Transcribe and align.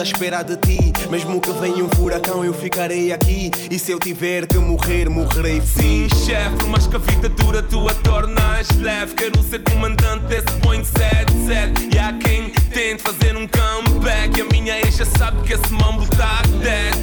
escada 0.00 0.02
à 0.02 0.02
espera 0.02 0.42
de 0.42 0.56
ti 0.56 0.92
Mesmo 1.10 1.40
que 1.40 1.50
venha 1.52 1.84
um 1.84 1.88
furacão 1.88 2.44
eu 2.44 2.54
ficarei 2.54 3.12
aqui 3.12 3.50
E 3.70 3.78
se 3.78 3.92
eu 3.92 3.98
tiver 3.98 4.46
que 4.46 4.58
morrer, 4.58 5.08
morrerei 5.08 5.60
Sim, 5.60 6.08
chefe, 6.24 6.56
por 6.56 6.68
mais 6.68 6.86
que 6.86 6.96
a 6.96 6.98
vida 6.98 7.28
dura, 7.28 7.62
tu 7.62 7.88
a 7.88 7.94
tornas 7.94 8.68
leve. 8.78 9.14
Quero 9.14 9.42
ser 9.42 9.62
comandante 9.62 10.26
desse 10.26 10.50
point 10.60 10.86
77. 10.86 11.90
E 11.94 11.98
há 11.98 12.12
quem 12.12 12.50
tente 12.72 13.02
fazer 13.02 13.36
um 13.36 13.46
comeback. 13.46 14.38
E 14.38 14.42
a 14.42 14.44
minha 14.46 14.78
ex 14.78 14.96
já 14.96 15.04
sabe 15.04 15.42
que 15.42 15.54
esse 15.54 15.72
mambo 15.72 16.06
tá 16.16 16.42
dead. 16.60 16.94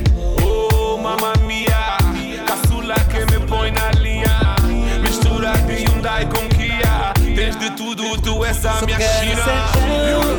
Oh, 0.44 0.98
mamma 0.98 1.34
mia, 1.46 1.98
caçula 2.46 2.96
que 2.96 3.20
me 3.32 3.46
põe 3.48 3.72
na 3.72 3.92
linha. 3.92 4.56
Mistura 5.02 5.54
de 5.66 5.86
Hyundai 5.86 6.26
com 6.26 6.48
Kia. 6.56 7.14
Tens 7.36 7.56
de 7.58 7.72
tudo, 7.72 8.20
tu 8.22 8.44
és 8.44 8.66
a 8.66 8.82
minha 8.86 9.00
China. 9.00 10.37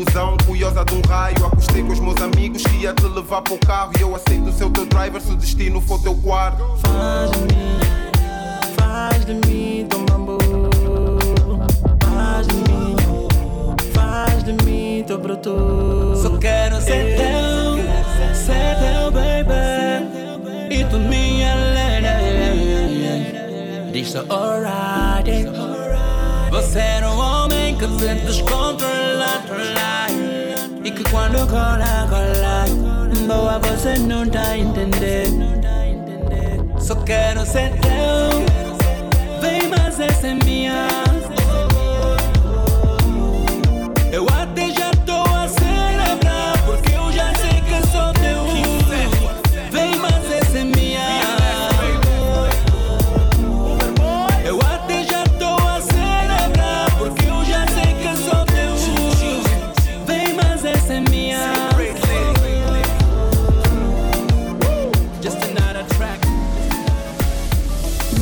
Ilusão, 0.00 0.36
curiosa 0.46 0.84
de 0.84 0.94
um 0.94 1.02
raio. 1.08 1.46
Acostei 1.46 1.82
com 1.82 1.92
os 1.92 2.00
meus 2.00 2.20
amigos 2.20 2.62
que 2.62 2.76
ia 2.76 2.94
te 2.94 3.04
levar 3.04 3.42
para 3.42 3.54
o 3.54 3.58
carro. 3.58 3.92
E 3.98 4.02
eu 4.02 4.14
aceito 4.14 4.52
ser 4.52 4.64
o 4.64 4.70
teu 4.70 4.86
driver 4.86 5.20
se 5.20 5.32
o 5.32 5.36
destino 5.36 5.80
for 5.80 6.00
teu 6.02 6.14
quarto. 6.16 6.64
Faz 6.78 7.30
de 7.32 7.38
mim, 7.40 7.78
faz 8.78 9.24
de 9.24 9.34
mim 9.46 9.86
teu 9.88 9.98
mambo. 10.10 10.38
Faz 12.14 12.46
de 12.46 12.54
mim, 12.54 12.96
faz 13.92 14.44
de 14.44 14.52
mim 14.64 15.04
teu 15.06 15.18
broto. 15.18 16.16
Só 16.16 16.36
quero 16.38 16.80
ser 16.80 17.16
teu, 17.16 17.76
ser 18.34 18.76
teu 18.78 19.10
baby. 19.10 20.74
E 20.74 20.84
tu 20.84 20.98
minha 20.98 21.54
lady. 21.54 21.90
Diz 23.92 24.10
só 24.10 24.20
alright. 24.28 25.46
Você 26.50 26.78
era 26.78 27.10
um 27.10 27.18
homem 27.18 27.76
que 27.76 27.86
se 27.86 28.14
descontrola. 28.26 28.99
Que 31.10 31.16
quando 31.16 31.44
cola, 31.48 32.06
cola. 32.08 32.64
Boa, 33.26 33.58
você 33.58 33.98
não 33.98 34.24
tá 34.28 34.56
entendendo. 34.56 35.60
Só 36.78 36.94
quero 36.94 37.44
ser 37.44 37.72
teu 37.80 39.40
Vem, 39.40 39.68
mas 39.68 39.98
essa 39.98 40.28
é 40.28 40.34
minha 40.34 40.86
Eu 44.12 44.26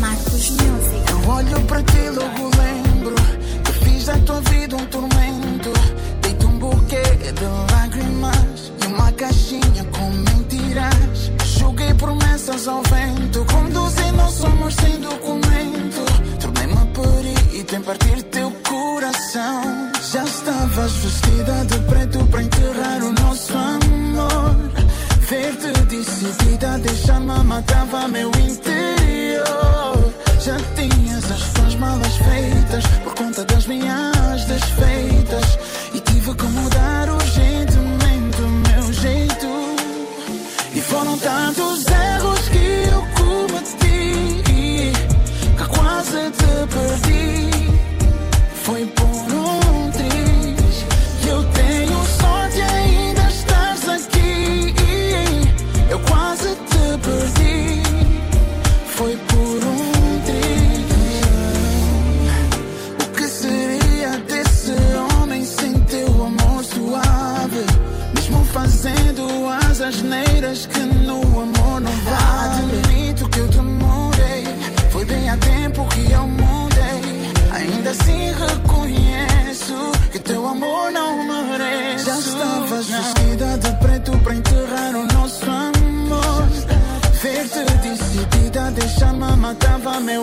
Marcos 0.01 0.51
Music. 0.51 1.11
Eu 1.11 1.31
olho 1.31 1.61
para 1.67 1.81
ti 1.85 2.09
logo 2.11 2.51
lembro 2.57 3.15
Que 3.65 3.73
fiz 3.85 4.07
da 4.07 4.19
tua 4.19 4.41
vida 4.41 4.75
um 4.75 4.87
tormento. 4.87 5.73
Deito 6.23 6.47
um 6.49 6.59
buquê 6.59 7.03
de 7.03 7.73
lágrimas 7.73 8.73
E 8.83 8.87
uma 8.87 9.13
caixinha 9.13 9.85
com 9.93 10.11
mentiras. 10.11 11.31
Joguei 11.45 11.95
promessas 11.95 12.67
ao 12.67 12.83
vento 12.83 13.45
Conduzi 13.45 14.11
não 14.17 14.29
somos 14.29 14.75
sem 14.75 15.01
documento. 15.01 16.05
Tornei-me 16.41 16.87
perito 16.95 17.77
em 17.77 17.83
partir 17.83 18.23
teu 18.25 18.51
coração. 18.69 19.93
Já 20.11 20.25
estavas 20.25 20.93
vestida 20.95 21.65
de 21.65 21.79
preto 21.81 22.27
para 22.27 22.43
enterrar 22.43 23.05
o 23.05 23.13
nosso 23.13 23.53
amor 23.53 24.88
Ver-te 25.29 25.73
decidida 25.85 26.79
deixar-me 26.79 27.45
matava 27.45 28.09
meu 28.09 28.31
interior. 28.31 30.15
Já 30.41 30.57
tinhas 30.75 31.31
as 31.31 31.53
tuas 31.53 31.75
malas 31.75 32.17
feitas 32.17 32.87
Por 33.05 33.15
conta 33.15 33.45
das 33.45 33.67
minhas 33.67 34.45
desfeitas 34.47 35.08
meu 90.01 90.23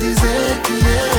dizer 0.00 0.62
que 0.64 0.72
eu 0.72 1.09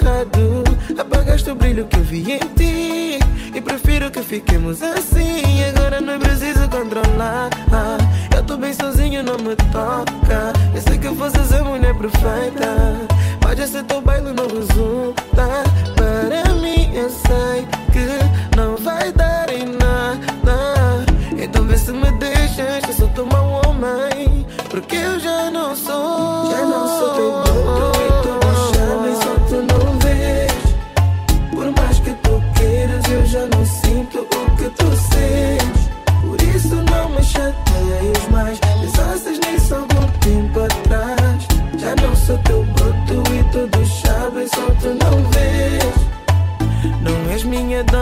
errado. 0.00 0.64
Apagaste 0.98 1.50
o 1.50 1.54
brilho 1.54 1.86
que 1.86 1.96
eu 1.96 2.02
vi 2.02 2.32
em 2.32 2.38
ti. 2.56 3.18
E 3.54 3.60
prefiro 3.60 4.10
que 4.10 4.22
fiquemos 4.22 4.82
assim. 4.82 5.64
Agora 5.64 6.00
não 6.00 6.14
é 6.14 6.18
preciso 6.18 6.68
controlar. 6.68 7.50
Eu 8.34 8.42
tô 8.44 8.56
bem 8.56 8.72
sozinho, 8.72 9.22
não 9.22 9.36
me 9.36 9.54
toca. 9.72 10.52
Eu 10.74 10.82
sei 10.82 10.98
que 10.98 11.08
fosses 11.14 11.52
a 11.52 11.62
mulher 11.62 11.94
perfeita. 11.94 13.08
Mas 13.44 13.58
esse 13.58 13.82
teu 13.84 14.00
baile 14.00 14.32
não 14.32 14.46
resulta. 14.48 15.64
Para 15.96 16.54
mim, 16.54 16.94
eu 16.94 17.10
sei 17.10 17.66
que 17.92 18.56
não 18.56 18.76
vai 18.76 19.12
dar 19.12 19.50
em 19.50 19.66
nada. 19.66 21.04
Então 21.38 21.64
vê 21.64 21.76
se 21.76 21.92
me 21.92 22.10
deixas, 22.12 22.84
eu 22.88 22.94
sou 22.94 23.08
teu 23.08 23.26
mau 23.26 23.60
homem. 23.66 24.46
Porque 24.68 24.96
eu 24.96 25.18
já 25.18 25.50
não 25.50 25.74
sou. 25.74 26.50
Já 26.50 26.64
não 26.64 26.98
sou 26.98 27.09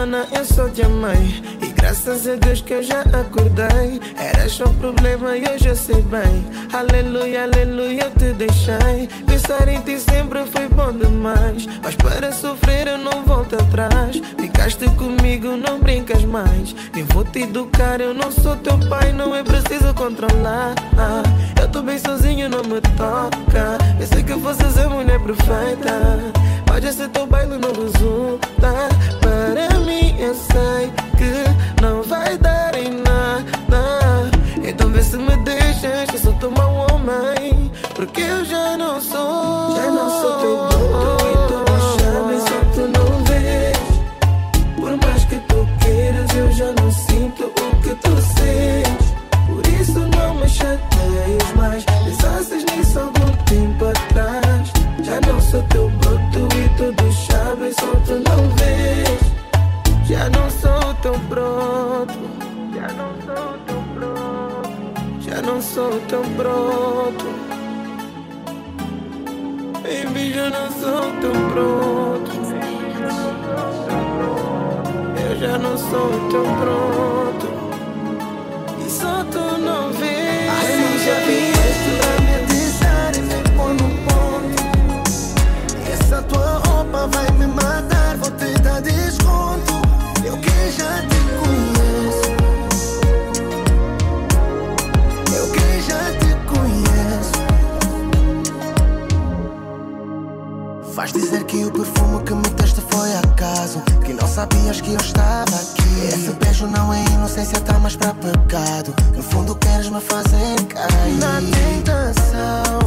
dona, 0.09 0.27
eu 0.31 0.43
só 0.43 0.67
te 0.69 0.81
amei. 0.81 1.41
E 1.61 1.67
graças 1.67 2.27
a 2.27 2.35
Deus 2.35 2.61
que 2.61 2.73
eu 2.73 2.83
já 2.83 3.01
acordei. 3.01 4.01
Era 4.17 4.49
só 4.49 4.65
problema 4.79 5.37
e 5.37 5.43
hoje 5.47 5.67
eu 5.67 5.75
sei 5.75 6.01
bem. 6.01 6.45
Aleluia, 6.73 7.43
aleluia, 7.43 8.03
eu 8.03 8.11
te 8.11 8.33
deixei. 8.33 9.07
Pensar 9.27 9.67
em 9.67 9.79
ti 9.81 9.99
sempre 9.99 10.45
foi 10.47 10.67
bom 10.67 10.91
demais. 10.91 11.67
Mas 11.83 11.95
para 11.95 12.31
sofrer 12.31 12.87
eu 12.87 12.97
não 12.97 13.23
volto 13.23 13.55
atrás. 13.55 14.21
Ficaste 14.39 14.85
comigo, 14.91 15.55
não 15.55 15.79
brincas 15.79 16.23
mais. 16.23 16.75
Nem 16.93 17.03
vou 17.05 17.23
te 17.23 17.43
educar, 17.43 18.01
eu 18.01 18.13
não 18.13 18.31
sou 18.31 18.55
teu 18.57 18.77
pai, 18.89 19.13
não 19.13 19.35
é 19.35 19.43
preciso 19.43 19.93
controlar. 19.93 20.73
Eu 21.61 21.67
tô 21.69 21.81
bem 21.81 21.99
sozinho, 21.99 22.49
não 22.49 22.63
me 22.63 22.81
toca. 22.97 23.77
Eu 23.99 24.07
sei 24.07 24.23
que 24.23 24.33
fosses 24.39 24.77
a 24.77 24.89
mulher 24.89 25.19
perfeita. 25.19 26.48
Pode 26.79 26.93
ser 26.93 27.09
teu 27.09 27.27
baile 27.27 27.57
não 27.57 27.73
resulta 27.73 28.71
Para 29.19 29.79
mim 29.81 30.15
eu 30.17 30.33
sei 30.33 30.89
que 31.17 31.81
não 31.81 32.01
vai 32.01 32.37
dar 32.37 32.73
em 32.73 32.89
nada. 32.89 34.31
Então 34.63 34.89
vê 34.89 35.03
se 35.03 35.17
me 35.17 35.35
deixas 35.43 36.07
eu 36.13 36.19
sou 36.19 36.33
teu 36.35 36.51
mau 36.51 36.87
homem. 36.89 37.69
Porque 37.93 38.21
não 65.99 66.07
sou 66.07 66.07
teu 66.07 66.23
broto 66.35 67.25
Baby, 69.81 70.33
já 70.33 70.49
não 70.49 70.71
sou 70.71 71.11
teu 71.19 71.33
broto 71.49 72.31
Eu 75.29 75.35
já 75.39 75.57
não 75.57 75.77
sou 75.77 76.29
teu 76.29 76.45
broto 76.55 77.47
E 78.85 78.89
só 78.89 79.23
tu 79.25 79.57
não 79.57 79.91
vês. 79.93 80.49
Assim 80.49 80.99
já 81.05 81.19
vieste 81.25 81.89
pra 81.99 82.11
me 82.23 82.33
e 83.17 83.21
me 83.21 83.43
pôr 83.55 83.73
no 83.73 83.89
ponto. 84.05 84.59
Essa 85.91 86.21
tua 86.23 86.61
roupa 86.65 87.07
vai 87.07 87.31
me 87.37 87.47
matar, 87.47 88.17
vou 88.17 88.31
te 88.31 88.53
dar 88.61 88.81
desconto. 88.81 89.73
Eu 90.25 90.37
que 90.37 90.71
já 90.71 91.08
Vais 100.99 101.13
dizer 101.13 101.45
que 101.45 101.63
o 101.63 101.71
perfume 101.71 102.21
que 102.25 102.33
me 102.33 102.41
deste 102.57 102.81
foi 102.89 103.15
acaso. 103.15 103.81
Que 104.03 104.11
não 104.11 104.27
sabias 104.27 104.81
que 104.81 104.91
eu 104.91 104.99
estava 104.99 105.43
aqui. 105.43 106.07
Esse 106.09 106.29
beijo 106.31 106.67
não 106.67 106.93
é 106.93 107.01
inocência, 107.13 107.57
tá 107.61 107.79
mais 107.79 107.95
pra 107.95 108.13
pecado. 108.15 108.93
No 109.15 109.23
fundo, 109.23 109.55
queres 109.55 109.89
me 109.89 110.01
fazer 110.01 110.61
cair 110.67 111.13
na 111.13 111.39
tentação. 111.39 112.79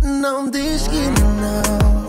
não 0.00 0.48
diz 0.48 0.88
que 0.88 1.10
não. 1.36 2.08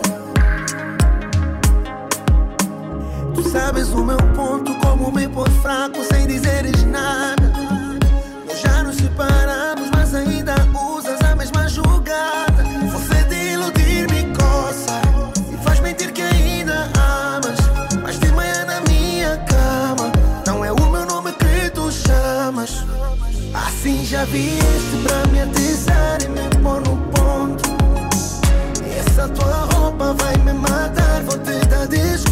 Tu 3.34 3.46
sabes 3.50 3.90
o 3.90 4.02
meu 4.02 4.16
ponto, 4.34 4.74
como 4.76 5.12
me 5.12 5.28
pôr 5.28 5.50
fraco 5.60 6.02
sem 6.02 6.26
dizeres 6.26 6.82
nada. 6.84 7.39
Vai 30.14 30.36
me 30.38 30.52
matar, 30.52 31.22
vou 31.24 31.38
te 31.38 31.58
dar 31.66 31.86
desconto. 31.86 32.29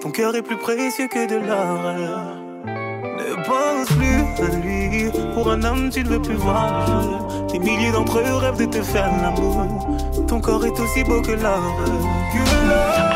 Ton 0.00 0.10
cœur 0.10 0.36
est 0.36 0.42
plus 0.42 0.56
précieux 0.56 1.08
que 1.08 1.26
de 1.26 1.36
l'or. 1.36 2.36
Ne 2.66 3.34
pense 3.44 3.88
plus 3.96 4.44
à 4.44 4.48
lui. 4.60 5.10
Pour 5.34 5.50
un 5.50 5.62
homme, 5.62 5.90
tu 5.90 6.02
ne 6.04 6.08
veux 6.08 6.22
plus 6.22 6.34
voir. 6.34 6.86
Des 7.52 7.58
milliers 7.58 7.92
d'entre 7.92 8.18
eux 8.18 8.36
rêvent 8.36 8.58
de 8.58 8.66
te 8.66 8.82
faire 8.82 9.10
l'amour. 9.22 9.66
Ton 10.28 10.40
corps 10.40 10.64
est 10.64 10.78
aussi 10.78 11.04
beau 11.04 11.20
que 11.22 11.32
l'or. 11.32 11.76
Que 12.32 12.68
l'or. 12.68 13.15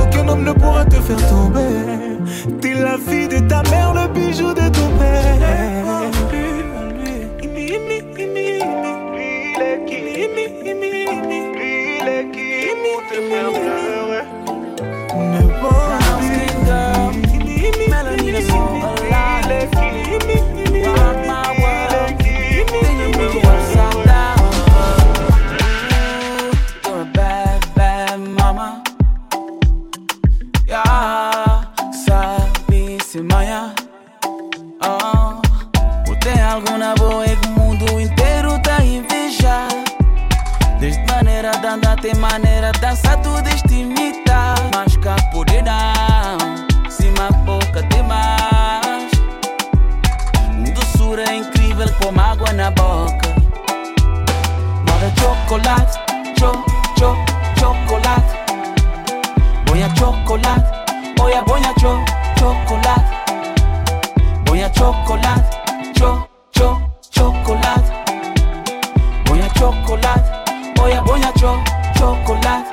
Ne 0.37 0.53
pourra 0.53 0.85
te 0.85 0.95
faire 0.95 1.29
tomber. 1.29 2.19
T'es 2.61 2.73
la 2.73 2.97
fille 2.97 3.27
de 3.27 3.39
ta 3.39 3.61
mère, 3.69 3.93
le 3.93 4.07
bijou 4.07 4.53
de 4.53 4.69
ton 4.69 4.87
père. 4.97 5.21
Est 18.33 18.80
Desde 40.81 41.05
maneira 41.13 41.51
de 41.51 41.67
andar 41.67 41.95
tem 42.01 42.15
maneira 42.15 42.71
de 42.71 42.79
dançar 42.79 43.15
tudo 43.21 43.47
este 43.47 43.81
imita 43.81 44.55
Mas 44.73 44.97
cá 44.97 45.15
por 45.31 45.45
não, 45.45 46.89
cima 46.89 47.29
boca 47.45 47.83
tem 47.83 48.01
mais. 48.01 49.11
Doçura 50.73 51.21
é 51.29 51.35
incrível 51.35 51.87
como 52.01 52.19
água 52.19 52.51
na 52.53 52.71
boca. 52.71 53.29
Bora 54.87 55.11
chocolate, 55.19 55.99
cho, 56.39 56.51
cho, 56.97 57.15
chocolate. 57.59 58.35
Boia 59.67 59.87
chocolate, 59.95 60.65
boia 61.15 61.43
boia 61.43 61.73
cho, 61.79 62.03
chocolate. 62.39 63.05
Boia 64.45 64.71
chocolate, 64.73 65.57
cho, 65.95 66.27
cho, 66.51 66.81
chocolate. 67.11 67.91
Boia 69.27 69.47
chocolate 69.59 70.30
oya 70.81 71.01
boya 71.01 71.31
cho, 71.39 71.61
chocolate. 71.97 72.69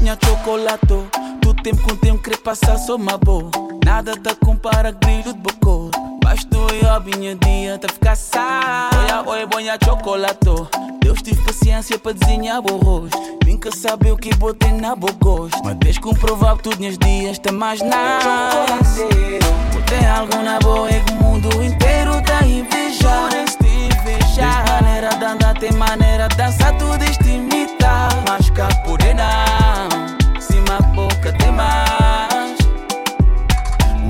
Minha 0.00 0.16
chocolato, 0.24 1.08
tu 1.40 1.54
tempo 1.54 1.82
com 1.82 1.96
tempo 1.96 2.22
querer 2.22 2.38
passar 2.38 2.78
só 2.78 2.96
uma 2.96 3.18
boa. 3.18 3.50
Nada 3.84 4.12
te 4.12 4.34
compara 4.36 4.92
brilho 4.92 5.32
de 5.32 5.40
bocô. 5.40 5.90
Basta 6.22 6.56
eu 6.56 7.00
minha 7.04 7.34
dia 7.36 7.78
te 7.78 7.92
ficar 7.92 8.16
sá. 8.16 8.90
Oia, 8.94 9.22
oi, 9.26 9.46
boia 9.46 9.78
chocolato. 9.82 10.68
Deus 11.00 11.22
tive 11.22 11.42
paciência 11.42 11.98
para 11.98 12.12
desenhar 12.12 12.60
o 12.60 12.76
rosto. 12.76 13.18
Nunca 13.46 13.70
sabe 13.74 14.10
o 14.10 14.16
que 14.16 14.34
botei 14.36 14.72
na 14.72 14.94
boa 14.94 15.12
gosto. 15.20 15.60
Mas 15.64 15.76
desde 15.76 16.00
comprovar 16.00 16.56
que 16.56 16.64
tudo 16.64 16.80
nos 16.80 16.98
dias 16.98 17.38
tem 17.38 17.52
mais 17.52 17.80
nada. 17.80 18.66
Botei 19.72 20.06
algo 20.06 20.36
na 20.42 20.58
boa 20.58 20.88
e 20.90 21.00
o 21.12 21.22
mundo 21.22 21.48
inteiro 21.62 22.22
tá 22.22 22.40
a 22.40 23.67
Desde 24.08 24.40
maneira 24.40 25.10
de 25.10 25.24
andar, 25.26 25.54
tem 25.58 25.72
maneira 25.72 26.28
de 26.28 26.36
dançar, 26.36 26.72
tudo 26.78 27.04
este 27.04 27.28
imitar. 27.28 28.08
Mas 28.26 28.48
cá 28.48 28.68
por 28.82 28.98
cima 30.40 30.78
boca 30.94 31.30
tem 31.34 31.52
mais. 31.52 32.56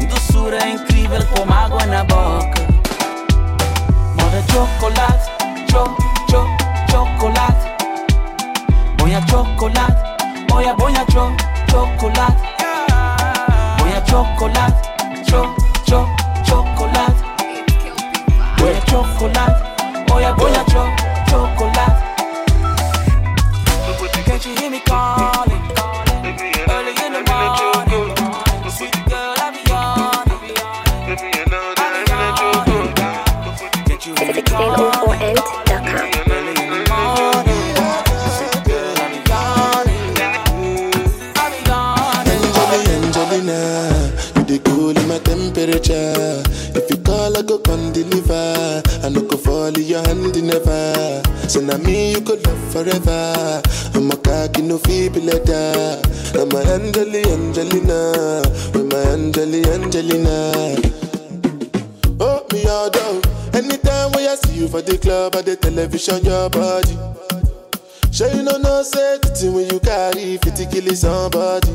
Doçura 0.08 0.68
incrível 0.68 1.20
como 1.34 1.52
água 1.52 1.84
na 1.86 2.04
boca. 2.04 2.62
Moda 4.14 4.40
chocolate, 4.52 5.30
cho, 5.68 5.96
cho, 6.28 6.46
chocolate. 6.88 7.66
Boia 8.98 9.20
chocolate, 9.28 9.96
boia, 10.48 10.74
boia, 10.74 11.04
cho, 11.10 11.32
chocolate. 11.68 12.38
Boia 13.78 14.00
chocolate, 14.06 14.78
cho, 15.28 15.54
cho, 15.84 16.06
chocolate. 16.44 17.20
Boia 18.58 18.80
chocolate, 18.88 19.77
boia, 20.18 20.32
boia, 20.32 20.64
cho, 20.64 20.84
chocolate. 21.30 21.94
Can't 24.26 24.44
you 24.46 24.54
hear 24.56 24.70
me 24.70 24.80
calling? 24.80 25.62
Early 26.68 26.94
in 27.06 27.12
the 27.12 27.22
morning. 27.30 28.16
Sweet 28.68 28.96
girl, 29.08 29.34
I. 29.38 29.52
I. 29.70 30.24
Can't 33.86 34.06
you 34.06 34.14
hear 34.16 34.34
me 34.34 34.42
calling? 34.42 36.17
Your 49.88 50.02
hand 50.06 50.36
in 50.36 50.46
never. 50.46 51.22
So 51.48 51.60
now 51.60 51.78
me 51.78 52.12
you 52.12 52.20
could 52.20 52.46
love 52.46 52.72
forever. 52.72 53.62
I'm 53.94 54.10
a 54.10 54.16
cocky 54.16 54.62
no 54.62 54.76
feeble 54.78 55.22
letter. 55.22 56.02
I'm 56.34 56.52
a 56.52 56.60
Angeli 56.74 57.24
Angelina, 57.24 58.42
with 58.74 58.92
my 58.92 58.98
Angeli 59.12 59.64
Angelina. 59.64 60.52
Oh, 62.20 62.46
me 62.52 62.66
all 62.66 62.90
down. 62.90 63.22
Anytime 63.54 64.12
when 64.12 64.28
I 64.28 64.34
see 64.34 64.60
you 64.60 64.68
for 64.68 64.82
the 64.82 64.98
club 64.98 65.34
or 65.34 65.42
the 65.42 65.56
television, 65.56 66.22
your 66.22 66.50
body. 66.50 66.96
Sure 68.12 68.28
you 68.28 68.42
know 68.42 68.58
no 68.58 68.82
thing 68.82 69.54
when 69.54 69.70
you 69.70 69.80
carry 69.80 70.36
50 70.36 70.66
kill 70.66 70.94
somebody. 70.94 71.70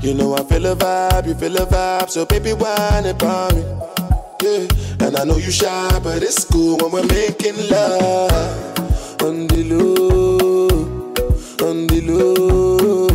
You 0.00 0.14
know 0.14 0.34
I 0.34 0.44
feel 0.44 0.66
a 0.66 0.76
vibe, 0.76 1.26
you 1.26 1.34
feel 1.34 1.56
a 1.56 1.66
vibe, 1.66 2.08
so 2.08 2.24
baby 2.24 2.52
whine 2.52 3.06
about 3.06 3.54
me. 3.54 4.05
Yeah, 4.42 4.68
and 5.00 5.16
I 5.16 5.24
know 5.24 5.38
you 5.38 5.50
shy, 5.50 5.98
but 6.02 6.22
it's 6.22 6.44
cool 6.44 6.76
when 6.76 6.92
we're 6.92 7.06
making 7.06 7.56
love. 7.70 8.30
On 9.22 9.46
the 9.46 9.64
low, 9.64 10.68
on 11.66 11.86
the 11.86 12.00
low, 12.02 13.08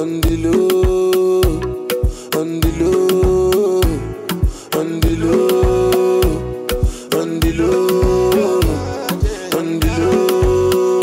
on 0.00 0.20
the 0.20 0.36
low, 0.36 1.40
on 2.40 2.60
the 2.60 2.70
low, 2.78 3.80
on 4.78 5.00
the 5.00 5.16
low, 5.18 6.20
on 7.18 7.40
the 7.40 7.52
low, 7.58 8.60
on 9.58 9.80
the 9.80 9.90
low, 9.98 11.00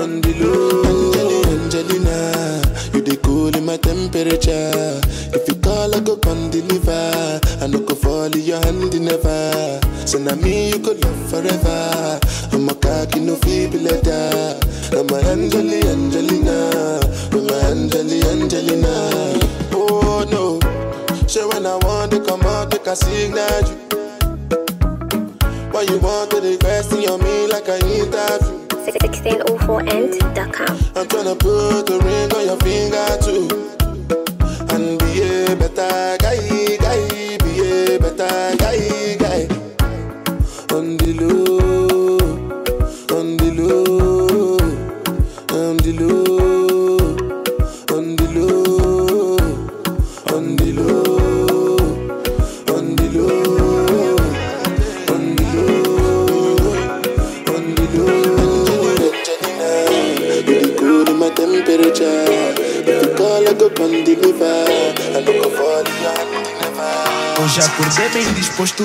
on 0.00 0.20
the 0.22 0.32
low. 0.40 1.42
Angelina, 1.52 2.62
you 2.94 3.02
the 3.02 3.16
cool 3.22 3.52
my 3.60 3.76
temperature. 3.76 5.00
If 5.34 5.46
you 5.48 5.54
call, 5.56 5.94
I 5.94 6.00
go 6.00 6.16
come 6.16 6.50
deliver. 6.50 7.11
I 8.22 8.28
no 8.28 8.28
go 8.28 8.32
fall 8.34 8.40
in 8.40 8.46
your 8.46 8.60
hand 8.64 9.00
never. 9.00 9.80
So 10.06 10.18
now 10.18 10.36
me 10.36 10.68
you 10.68 10.78
could 10.78 11.04
love 11.04 11.30
forever. 11.30 12.20
I'm 12.52 12.68
a 12.68 12.74
cocky 12.74 13.18
no 13.20 13.36
feeble 13.36 13.80
letter. 13.80 14.60
I'm 14.96 15.08
a 15.08 15.16
Angeli 15.28 15.82
Angelina, 15.88 17.00
I'm 17.32 17.48
a 17.48 17.54
Angeli 17.70 18.22
Angelina. 18.22 19.38
Oh 19.72 20.24
no, 20.30 20.60
sure 21.26 21.48
when 21.48 21.66
I 21.66 21.76
want 21.82 22.12
to 22.12 22.20
come 22.24 22.42
out, 22.42 22.70
make 22.70 22.86
a 22.86 22.94
signal 22.94 23.62
you. 23.66 23.76
Why 25.72 25.82
you 25.82 25.98
want 25.98 26.30
to 26.30 26.40
request 26.40 26.92
on 26.92 27.20
me 27.22 27.46
like 27.48 27.68
I 27.68 27.78
interview? 27.78 28.68
1604ent.com. 28.68 30.78
I'm 30.94 31.06
tryna 31.08 31.36
put 31.38 31.90
a 31.90 31.98
ring 31.98 32.32
on 32.32 32.44
your 32.46 32.58
finger 32.58 33.18
too. 33.22 33.71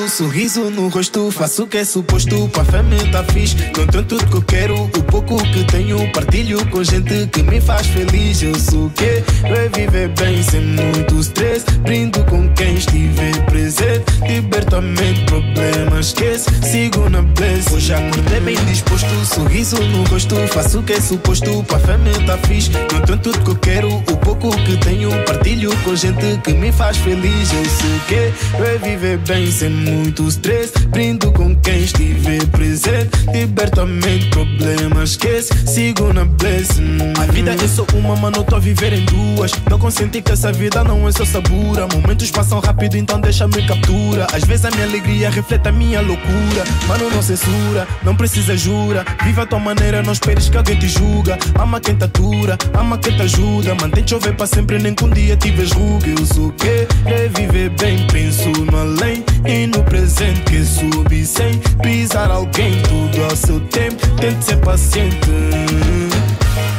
Disposto, 0.07 0.09
sorriso 0.09 0.69
no 0.69 0.87
rosto. 0.87 1.31
Faço 1.31 1.63
o 1.63 1.67
que 1.67 1.77
é 1.77 1.85
suposto, 1.85 2.47
pra 2.49 2.63
fama 2.63 2.95
tá 3.11 3.23
fixe. 3.25 3.55
Tenho 3.55 4.03
tudo 4.03 4.25
que 4.25 4.35
eu 4.35 4.41
quero, 4.41 4.83
o 4.83 5.03
pouco 5.03 5.37
que 5.51 5.63
tenho. 5.65 6.11
Partilho 6.11 6.65
com 6.67 6.83
gente 6.83 7.27
que 7.27 7.43
me 7.43 7.61
faz 7.61 7.87
feliz. 7.87 8.41
Eu 8.41 8.55
sou 8.55 8.87
o 8.87 8.89
que? 8.91 9.23
É 9.43 9.69
viver 9.75 10.09
bem 10.09 10.41
sem 10.41 10.61
muito 10.61 11.19
stress. 11.19 11.65
Brindo 11.81 12.23
com 12.25 12.47
quem 12.53 12.75
estiver 12.75 13.45
presente. 13.45 14.05
Liberto 14.27 14.77
a 14.77 14.81
mente, 14.81 15.25
problemas 15.25 16.07
esquece. 16.07 16.49
Sigo 16.63 17.09
na 17.09 17.21
bless. 17.21 17.73
Hoje 17.73 17.93
acordei 17.93 18.39
bem 18.39 18.55
disposto, 18.65 19.13
sorriso 19.25 19.77
no 19.77 20.03
rosto. 20.05 20.35
Faço 20.47 20.79
o 20.79 20.83
que 20.83 20.93
é 20.93 21.01
suposto, 21.01 21.63
pra 21.63 21.79
fama 21.79 22.09
tá 22.25 22.37
fixe. 22.47 22.69
Tenho 22.69 23.17
tudo 23.19 23.39
que 23.39 23.51
eu 23.51 23.55
quero, 23.57 23.95
o 23.95 24.17
pouco 24.17 24.49
que 24.63 24.77
tenho. 24.77 25.09
Partilho 25.25 25.75
com 25.83 25.95
gente 25.95 26.39
que 26.43 26.53
me 26.53 26.71
faz 26.71 26.97
feliz. 26.97 27.51
Eu 27.53 27.65
sei 27.65 27.95
o 27.95 27.99
que 28.07 28.63
é 28.63 28.77
viver 28.81 29.17
bem 29.19 29.51
sem 29.51 29.69
muito 29.69 29.96
stress. 30.29 30.86
Brindo 30.97 31.31
com 31.31 31.55
quem 31.57 31.83
estiver 31.83 32.43
presente. 32.47 33.11
Liberto 33.31 33.81
a 33.81 33.85
mente, 33.85 34.31
problemas 34.31 35.11
esquece. 35.11 35.53
Sigo 35.67 36.11
na 36.11 36.25
blessing. 36.25 36.97
A 37.21 37.31
vida 37.31 37.51
é 37.51 37.67
só 37.67 37.85
uma, 37.93 38.15
mano, 38.15 38.43
tô 38.43 38.55
a 38.55 38.59
viver 38.59 38.93
em 38.93 39.05
duas. 39.05 39.51
Não 39.69 39.77
consenti 39.77 40.23
que 40.23 40.31
essa 40.31 40.51
vida 40.51 40.83
não 40.83 41.07
é 41.07 41.11
só 41.11 41.23
sabura. 41.23 41.87
Momentos 41.93 42.31
passam 42.31 42.59
rápido, 42.59 42.97
então 42.97 43.21
deixa-me 43.21 43.63
captura. 43.67 44.25
Às 44.33 44.43
vezes 44.45 44.65
a 44.65 44.71
minha 44.71 44.85
alegria 44.85 45.29
reflete 45.29 45.67
a 45.67 45.71
minha 45.71 46.01
loucura. 46.01 46.63
Mano, 46.87 47.11
não 47.11 47.21
censura, 47.21 47.87
não 48.03 48.15
precisa 48.15 48.57
jura. 48.57 49.05
Viva 49.23 49.43
a 49.43 49.45
tua 49.45 49.59
maneira, 49.59 50.01
não 50.01 50.13
esperes 50.13 50.49
que 50.49 50.57
alguém 50.57 50.79
te 50.79 50.87
julga. 50.87 51.37
Ama 51.59 51.79
quem 51.79 51.93
te 51.93 52.05
atura, 52.05 52.57
ama 52.73 52.97
quem 52.97 53.15
te 53.15 53.21
ajuda. 53.21 53.75
Mantém 53.75 54.03
chover 54.07 54.35
para 54.35 54.47
sempre, 54.47 54.79
nem 54.79 54.95
que 54.95 55.05
um 55.05 55.11
dia 55.11 55.37
tiveres 55.37 55.73
ruga. 55.73 56.07
Eu 56.07 56.25
sou 56.25 56.47
o 56.47 56.53
que 56.53 56.87
é 57.05 57.29
viver 57.35 57.69
bem, 57.69 58.07
penso 58.07 58.49
no 58.49 58.79
além 58.79 59.23
e 59.45 59.67
no 59.67 59.83
presente. 59.83 60.41
Que 60.41 60.57
subi 60.91 61.25
sem 61.25 61.57
pisar 61.81 62.29
alguém, 62.31 62.81
tudo 62.83 63.23
ao 63.23 63.35
seu 63.35 63.59
tempo. 63.59 64.05
Tente 64.19 64.43
ser 64.43 64.57
paciente. 64.57 65.29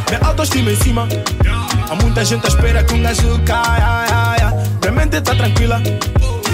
Minha 0.09 0.21
autoestima 0.23 0.71
em 0.71 0.77
cima. 0.77 1.09
Há 1.91 1.95
muita 1.95 2.25
gente 2.25 2.45
à 2.45 2.49
espera 2.49 2.85
que 2.85 2.95
um 2.95 3.03
gajo 3.03 3.41
caia. 3.45 4.53
Minha 4.81 4.93
mente 4.93 5.21
tá 5.21 5.35
tranquila. 5.35 5.83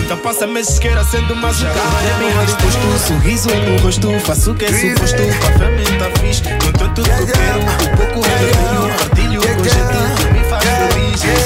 Então 0.05 0.19
passa 0.19 0.47
meses 0.47 0.79
que 0.79 0.87
era 0.87 1.03
sendo 1.03 1.35
mais 1.35 1.63
um 1.63 1.65
cara 1.65 1.79
É 1.79 2.19
bem 2.19 2.45
disposto, 2.45 3.09
sorriso 3.09 3.49
no 3.49 3.79
rosto 3.79 4.21
Faço 4.21 4.51
o 4.51 4.55
que 4.55 4.67
é 4.67 4.69
suposto, 4.69 5.17
pra 5.17 5.53
fama 5.53 5.83
tá 5.99 6.21
fixe 6.21 6.43
Não 6.43 6.73
tenho 6.73 6.95
tudo 6.95 7.05
que 7.05 7.23
eu 7.23 7.27
quero, 7.27 7.61
o 7.61 7.97
pouco 7.97 8.21
que 8.21 8.29
eu 8.29 8.51
tenho 8.53 8.99
Partilho 8.99 9.41
com 9.41 9.65
gente 9.65 10.19
que 10.19 10.33
me 10.35 10.45
faz 10.45 11.44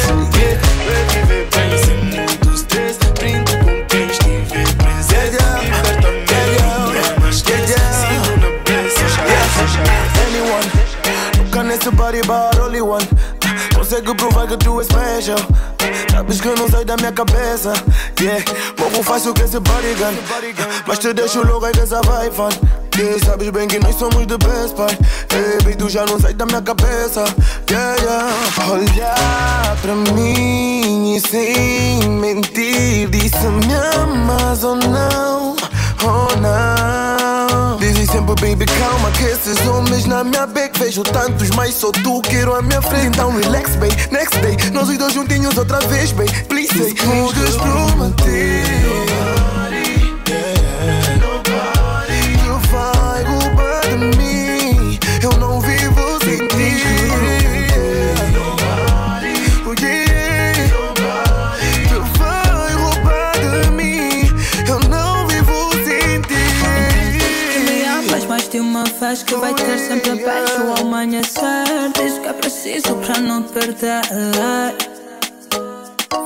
your 11.88 11.96
body, 11.96 12.20
but 12.26 12.58
only 12.60 12.80
one. 12.80 13.06
Consegue 13.74 14.14
provar 14.14 14.46
que 14.46 14.56
tu 14.56 14.80
és 14.80 14.86
special. 14.86 15.38
Sabes 16.10 16.40
que 16.40 16.48
não 16.48 16.68
sai 16.68 16.84
da 16.84 16.96
minha 16.96 17.12
cabeça. 17.12 17.72
Yeah, 18.20 18.44
movo 18.78 19.00
o 19.00 19.34
que 19.34 19.42
esse 19.42 19.60
bodygun. 19.60 20.14
Mas 20.86 20.98
te 20.98 21.12
deixo 21.12 21.42
logo 21.46 21.64
aí 21.64 21.72
que 21.72 21.80
essa 21.80 22.00
vai 22.02 22.30
fun. 22.30 22.50
Yeah, 22.96 23.24
sabes 23.24 23.50
bem 23.50 23.68
que 23.68 23.78
nós 23.78 23.94
somos 23.96 24.26
the 24.26 24.36
best 24.38 24.74
pai. 24.74 24.98
Hey, 25.32 25.58
baby, 25.62 25.76
tu 25.76 25.88
já 25.88 26.04
não 26.04 26.20
sai 26.20 26.34
da 26.34 26.44
minha 26.46 26.60
cabeça. 26.60 27.24
Yeah, 27.70 28.02
yeah. 28.02 28.34
Olha 28.70 29.76
pra 29.80 29.94
mim 29.94 31.14
e 31.14 31.20
sem 31.20 32.08
mentir. 32.08 33.08
disse-me 33.08 33.74
amas 33.96 34.64
ou 34.64 34.76
não. 34.76 35.56
Oh, 36.04 36.36
não 36.40 37.47
sempre 38.08 38.34
baby 38.40 38.66
calma 38.78 39.10
que 39.12 39.24
esses 39.24 39.66
homens 39.66 40.06
na 40.06 40.24
minha 40.24 40.46
back 40.46 40.78
Vejo 40.78 41.02
tantos, 41.02 41.50
mas 41.50 41.74
só 41.74 41.90
tu 41.90 42.22
quero 42.22 42.54
a 42.54 42.62
minha 42.62 42.80
frente. 42.80 43.08
Então 43.08 43.30
relax, 43.36 43.76
baby, 43.76 43.94
next 44.10 44.38
day. 44.40 44.56
Nós 44.72 44.88
os 44.88 44.96
dois 44.96 45.12
juntinhos 45.12 45.56
outra 45.56 45.80
vez, 45.80 46.12
baby, 46.12 46.32
please 46.48 46.72
say 46.72 46.94
de 68.58 68.60
uma 68.60 68.82
vez 68.82 69.22
que 69.22 69.36
vai 69.36 69.54
ter 69.54 69.78
sempre 69.78 70.16
beijo 70.16 70.62
ao 70.66 70.80
amanhecer. 70.80 71.40
É 71.40 72.02
diz 72.02 72.18
o 72.18 72.20
que 72.22 72.28
é 72.28 72.32
preciso 72.32 72.96
pra 72.96 73.20
não 73.20 73.40
te 73.44 73.52
perder. 73.52 74.00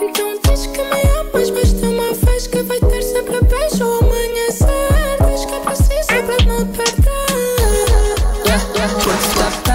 Então 0.01 0.41
diz 0.43 0.67
que 0.67 0.83
me 0.83 1.03
amas, 1.21 1.51
mas. 1.51 1.92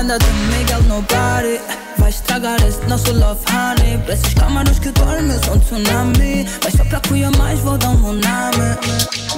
Nada 0.08 0.26
Miguel 0.50 0.82
no 0.84 1.04
party 1.04 1.60
Vai 1.98 2.10
estragar 2.10 2.56
esse 2.66 2.80
nosso 2.88 3.12
love 3.12 3.42
honey. 3.52 3.98
Para 3.98 4.14
esses 4.14 4.34
camarões 4.36 4.80
que 4.80 4.90
dormem 4.92 5.38
são 5.44 5.60
tsunami. 5.60 6.48
Mas 6.64 6.76
só 6.76 6.86
pra 6.86 7.02
cuia 7.02 7.30
mais 7.32 7.60
vou 7.60 7.78
dar 7.78 7.90
um 7.90 7.98
nome. 7.98 8.22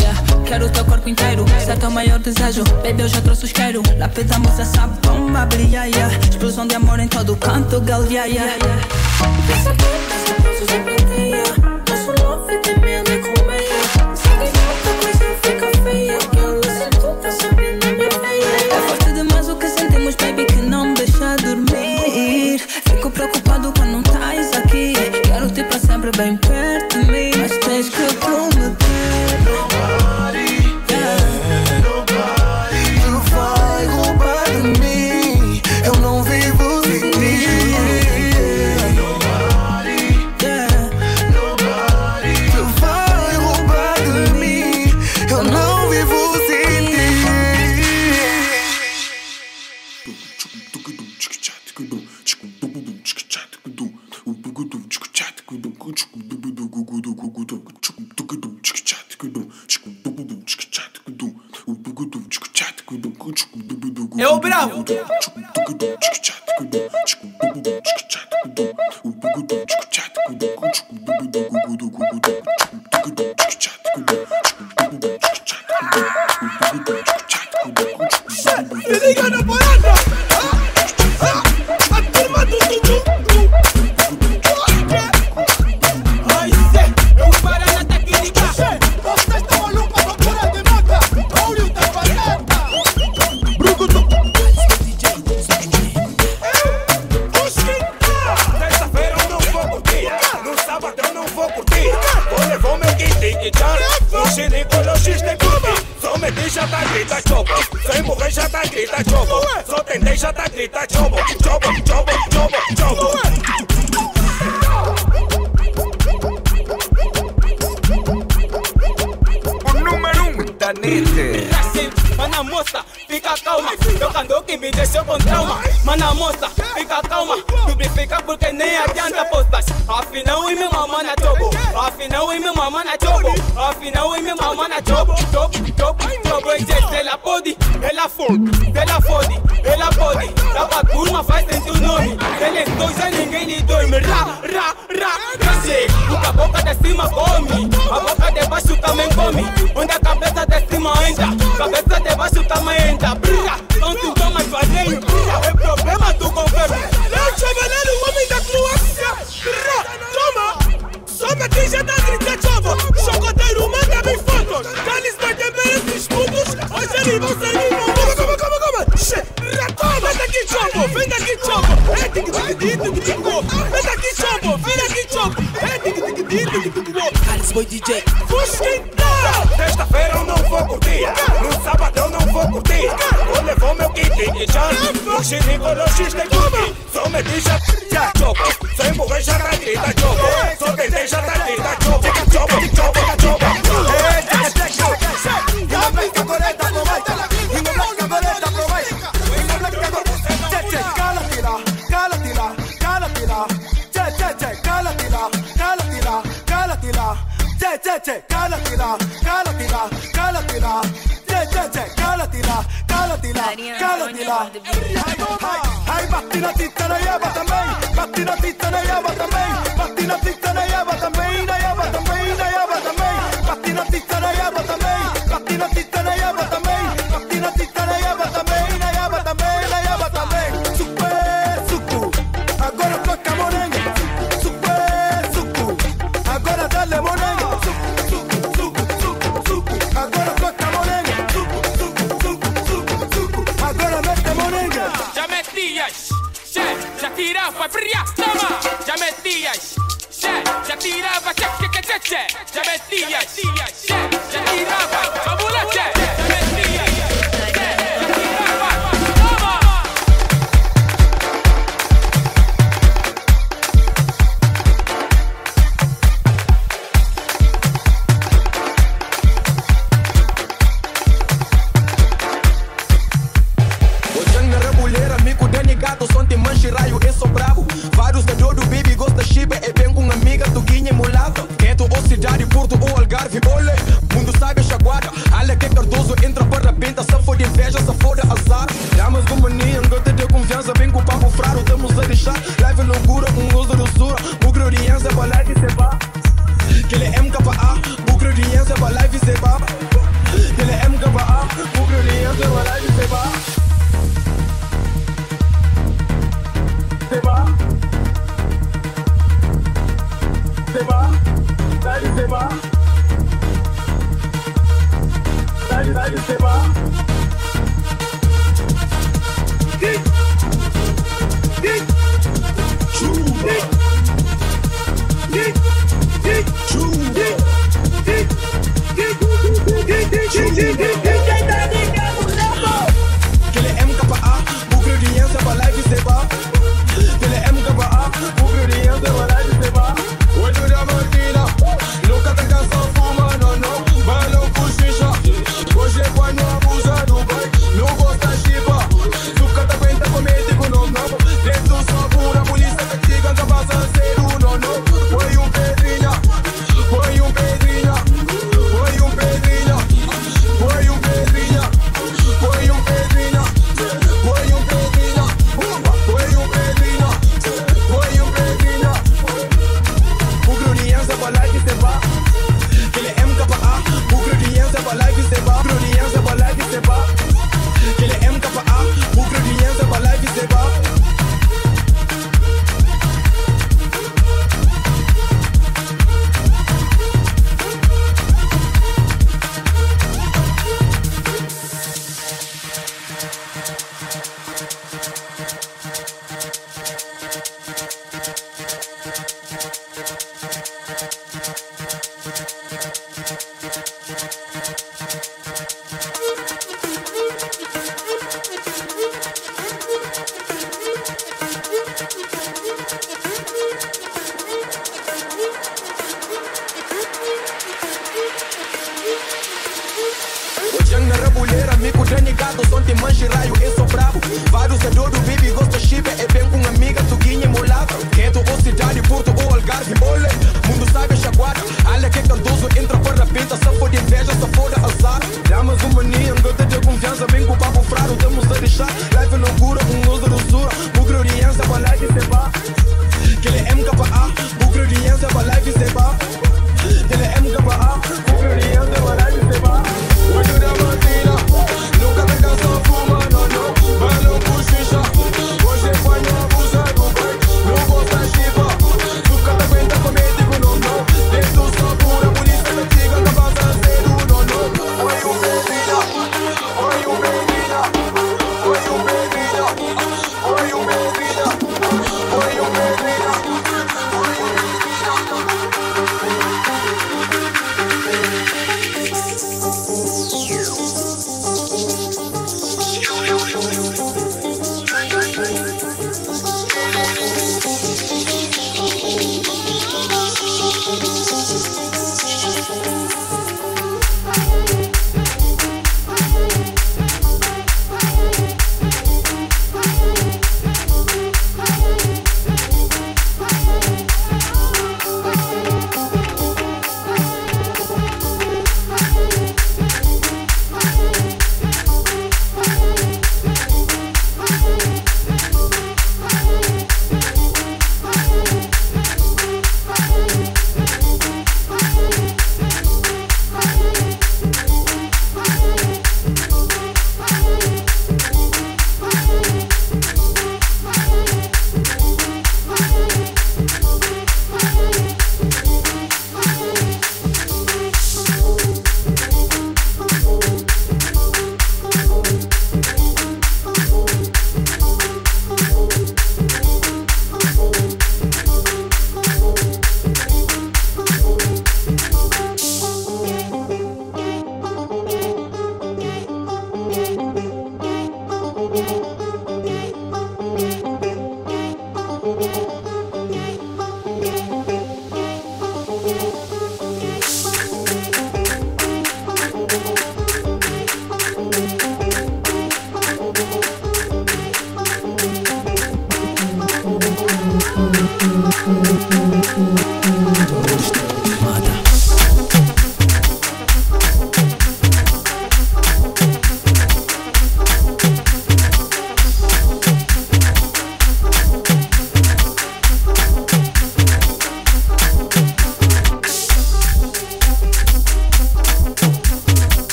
yeah, 0.00 0.22
Quero 0.46 0.64
o 0.64 0.70
teu 0.70 0.84
corpo 0.86 1.06
inteiro, 1.06 1.44
esse 1.58 1.70
é 1.70 1.76
teu 1.76 1.90
maior 1.90 2.18
desejo. 2.18 2.64
Baby 2.82 3.02
eu 3.02 3.08
já 3.08 3.20
trouxe 3.20 3.44
os 3.44 3.52
quero, 3.52 3.82
lápisamos 3.98 4.58
essa 4.58 4.86
bomba 4.86 5.44
Brilha, 5.44 5.84
yeah. 5.84 6.16
explosão 6.30 6.66
de 6.66 6.76
amor 6.76 6.98
em 6.98 7.08
todo 7.08 7.36
canto 7.36 7.82
Girl, 7.84 8.04
yeah, 8.10 8.24
yeah, 8.24 8.54
que 8.54 8.64
Pensa 9.46 9.74
bem, 9.74 10.00
pensa 10.08 10.34
bem, 10.42 10.54
se 10.56 11.30
já 11.30 11.74
Nosso 11.90 12.24
love 12.24 12.54
é 12.54 12.58
de 12.62 12.80
mim. 12.80 12.93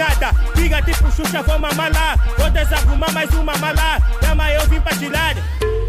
nada. 0.00 0.32
Diga 0.54 0.80
tipo 0.82 1.10
Xuxa, 1.12 1.42
vou 1.42 1.58
mamar 1.58 1.92
lá. 1.92 2.16
Vou 2.38 2.50
desarrumar 2.50 3.12
mais 3.12 3.30
uma 3.34 3.54
mala. 3.58 3.98
Dama, 4.22 4.50
eu 4.50 4.66
vim 4.68 4.80
pra 4.80 4.96
tirar. 4.96 5.36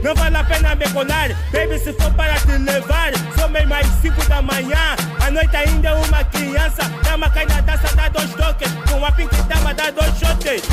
Não 0.04 0.14
vale 0.16 0.36
a 0.36 0.44
pena 0.44 0.76
me 0.76 0.90
colar, 0.90 1.30
baby, 1.54 1.78
se 1.80 1.94
for 1.94 2.12
para 2.14 2.34
te 2.40 2.58
levar. 2.58 3.12
Sou 3.38 3.48
meio 3.50 3.68
mais 3.68 3.88
5 4.02 4.26
da 4.28 4.42
manhã. 4.42 4.96
A 5.26 5.32
noite 5.32 5.56
ainda 5.56 5.90
é 5.90 5.94
uma 5.94 6.24
criança. 6.26 6.84
Dama 7.04 7.30
cai 7.30 7.46
na 7.46 7.62
dança, 7.62 7.96
dá 7.96 8.10
dois 8.10 8.32
toques. 8.34 8.72
Com 8.90 9.06
a 9.06 9.12
pink 9.12 9.36
dama, 9.44 9.74
dá 9.74 9.90
dois 9.92 10.12
shotes. 10.20 10.64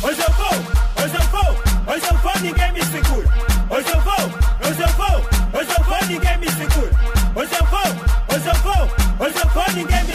Hoje 0.00 0.20
eu 0.20 0.32
vou, 0.34 0.54
hoje 1.02 1.16
eu 1.16 1.26
vou, 1.34 1.92
hoje 1.92 2.06
eu 2.08 2.16
vou, 2.18 2.32
ninguém 2.40 2.72
me 2.72 2.84
segura. 2.84 3.28
Hoje 3.70 3.88
eu 3.92 4.00
vou, 4.00 4.24
hoje 4.68 4.80
eu 4.80 4.88
vou, 5.00 5.16
hoje 5.58 5.70
eu 5.76 5.84
vou, 5.84 6.06
ninguém 6.06 6.38
me 6.38 6.50
segura. 6.52 6.90
Hoje 7.34 7.54
eu 7.58 7.66
vou, 7.66 8.36
hoje 8.36 8.46
eu 8.46 8.54
vou, 8.62 9.26
hoje 9.26 9.38
eu 9.42 9.48
vou, 9.50 9.64
ninguém 9.74 10.04
me 10.04 10.06
segura. 10.06 10.07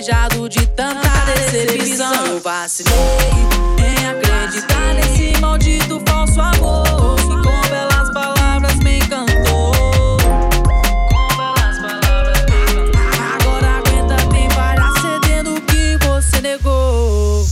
de 0.00 0.66
tanta 0.68 1.10
decepção. 1.26 2.26
Eu 2.26 2.40
vacilei 2.40 2.94
em 3.78 4.06
acreditar 4.06 4.94
nesse 4.94 5.38
maldito 5.38 6.00
falso 6.08 6.40
amor. 6.40 7.16
Que 7.16 7.26
com 7.26 7.68
belas 7.68 8.10
palavras 8.14 8.76
me 8.76 8.96
encantou. 8.96 10.16
Com 11.10 11.36
belas 11.36 11.78
palavras 11.80 12.44
me 12.46 12.62
encantou. 12.62 13.12
Agora 13.34 13.68
aguenta, 13.76 14.16
quem 14.32 14.48
vai 14.48 14.76
cedendo 15.02 15.54
o 15.56 15.60
que 15.60 15.98
você 16.06 16.40
negou. 16.40 17.46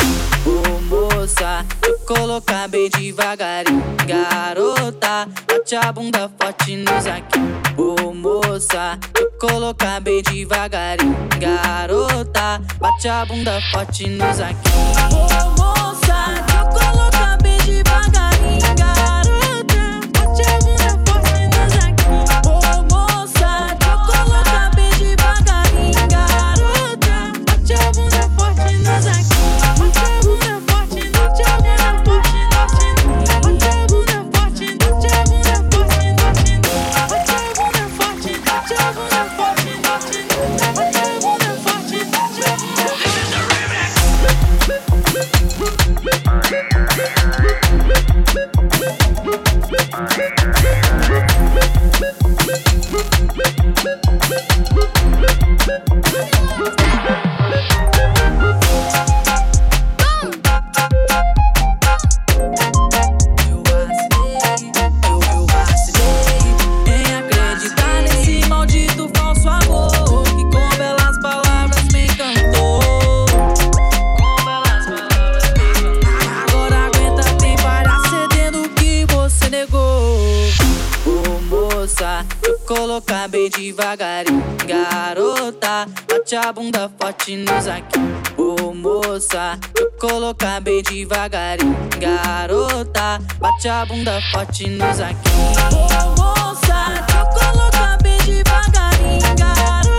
Ô 0.47 0.81
moça, 0.89 1.67
eu 1.87 1.99
colocar 2.07 2.67
bem 2.67 2.89
devagarinho, 2.89 3.85
garoto 4.07 4.58
bote 5.69 5.77
a 5.77 5.93
bunda 5.93 6.31
forte 6.41 6.77
no 6.77 6.91
aqui, 6.91 7.41
Ô 7.77 8.15
moça, 8.15 8.99
eu 9.19 9.31
colocar 9.33 10.01
bem 10.01 10.23
devagarinho. 10.23 11.15
Garota, 11.39 12.61
bate 12.81 13.09
a 13.09 13.27
bunda 13.27 13.61
forte 13.71 14.09
no 14.09 14.25
aqui, 14.25 14.71
Ô 15.13 15.51
moça, 15.61 16.43
eu 16.57 16.65
colocar 16.71 17.37
bem 17.43 17.59
devagarinho. 17.59 18.61
Garota, 18.79 19.28
devagarinho. 83.51 84.43
Garota, 84.67 85.87
bate 86.09 86.37
a 86.37 86.53
bunda 86.53 86.91
forte 87.01 87.37
nos 87.37 87.67
aqui. 87.67 87.99
Ô 88.37 88.75
moça, 88.75 89.59
eu 89.77 89.91
colocar 89.93 90.61
bem 90.61 90.83
devagarinho. 90.83 91.77
Garota, 91.99 93.19
bate 93.39 93.69
a 93.69 93.85
bunda 93.87 94.21
forte 94.31 94.69
nos 94.69 95.01
aqui. 95.01 95.31
Ô 95.73 96.21
moça, 96.21 97.05
eu 97.19 97.27
colocar 97.41 97.99
bem 98.03 98.19
devagarinho. 98.19 99.37
Garota, 99.37 99.98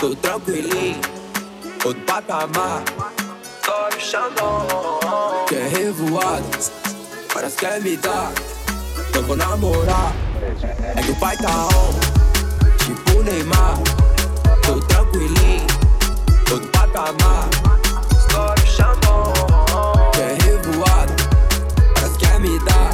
Tô 0.00 0.16
tranquilinho, 0.16 0.98
outro 1.84 2.02
patamar. 2.06 2.82
Só 3.62 3.90
no 3.92 4.00
Xandão, 4.00 4.66
quer 5.46 5.68
revoado, 5.68 6.42
parece 7.34 7.56
que 7.58 7.66
quer 7.66 7.82
me 7.82 7.98
dar. 7.98 8.32
Eu 9.14 9.22
vou 9.24 9.36
namorar. 9.36 10.14
É 10.96 11.02
que 11.02 11.10
o 11.10 11.16
pai 11.16 11.36
tá 11.36 11.50
on, 11.50 12.78
tipo 12.78 13.22
Neymar. 13.22 13.76
Tô 14.62 14.80
tranquilinho, 14.86 15.66
outro 16.50 16.68
patamar. 16.70 17.50
Só 18.30 18.54
no 18.58 18.66
Xandão, 18.66 19.34
quer 20.14 20.40
revoado, 20.40 21.12
parece 21.94 22.14
que 22.14 22.26
quer 22.26 22.40
me 22.40 22.58
dar. 22.60 22.90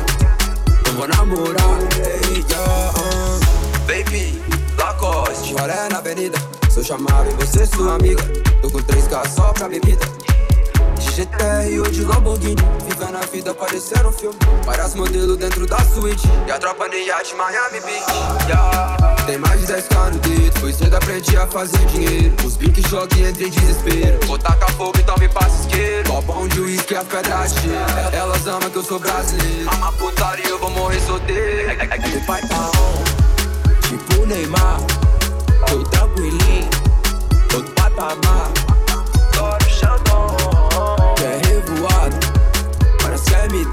Eu 0.84 0.92
vou 0.94 1.06
namorar. 1.06 1.78
Hey, 1.94 2.44
yeah, 2.50 2.92
uh. 2.98 3.86
Baby, 3.86 4.42
Lacoste, 4.76 5.50
choré 5.50 5.88
na 5.88 5.98
avenida. 5.98 6.45
Sou 6.76 6.84
chamado 6.84 7.30
e 7.30 7.34
você 7.42 7.64
sua 7.64 7.94
amiga. 7.94 8.22
Tô 8.60 8.70
com 8.70 8.80
3K 8.80 9.26
só 9.34 9.50
pra 9.54 9.66
bebida. 9.66 10.04
De 10.98 11.10
GTR 11.10 11.80
ou 11.80 11.90
de 11.90 12.04
Lamborghini. 12.04 12.62
Vivendo 12.86 13.16
a 13.16 13.24
vida 13.24 13.54
parecer 13.54 14.04
um 14.04 14.12
filme. 14.12 14.36
Várias 14.62 14.94
modelos 14.94 15.38
dentro 15.38 15.66
da 15.66 15.78
suíte. 15.78 16.28
E 16.46 16.52
a 16.52 16.58
tropa 16.58 16.86
de 16.90 16.98
Miami 17.34 17.80
Beach. 17.80 18.46
Yeah. 18.46 19.16
Tem 19.24 19.38
mais 19.38 19.58
de 19.62 19.72
10k 19.72 20.12
no 20.12 20.18
dedo. 20.18 20.60
Foi 20.60 20.70
cedo 20.70 20.94
aprendi 20.94 21.34
a 21.38 21.46
fazer 21.46 21.82
dinheiro. 21.86 22.36
Os 22.44 22.58
bink 22.58 22.86
choque 22.90 23.22
entre 23.22 23.48
desespero. 23.48 24.26
Vou 24.26 24.36
tacar 24.36 24.70
fogo, 24.72 24.92
então 24.98 25.16
me 25.16 25.30
passa 25.30 25.62
isqueiro. 25.62 26.10
Copão 26.10 26.46
de 26.46 26.60
uísque, 26.60 26.94
a 26.94 27.02
pedra 27.02 27.48
gelo. 27.48 28.12
Elas 28.12 28.46
amam 28.46 28.68
que 28.68 28.76
eu 28.76 28.84
sou 28.84 28.98
brasileiro. 28.98 29.70
Ama 29.72 29.92
putaria, 29.94 30.46
eu 30.46 30.58
vou 30.58 30.68
morrer 30.68 31.00
solteiro. 31.00 31.70
É, 31.70 31.72
é, 31.72 31.84
é 31.84 32.20
tá 32.26 32.38
on. 32.54 33.80
Tipo 33.80 34.26
Neymar. 34.26 35.15
Tô 35.66 35.82
tranquilinho, 35.84 36.70
outro 37.54 37.72
patamar. 37.74 38.50
No 39.34 39.68
Xandão, 39.68 40.36
quer 41.16 41.44
revoado, 41.46 42.16
parece 43.02 43.24
que 43.24 43.30
quer 43.30 43.50
me. 43.50 43.64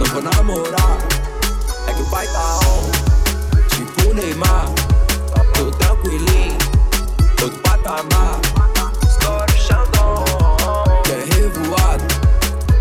Não 0.00 0.06
vou 0.12 0.22
namorar, 0.22 0.98
é 1.86 1.92
que 1.92 2.02
o 2.02 2.06
pai 2.06 2.26
tá 2.28 2.58
on. 2.66 2.90
Tipo 3.68 4.14
Neymar, 4.14 4.66
tô 5.54 5.70
tranquilinho, 5.72 6.58
outro 7.42 7.58
patamar. 7.60 8.40
No 9.22 9.58
Xandão, 9.58 10.24
quer 11.04 11.24
revoado, 11.34 12.04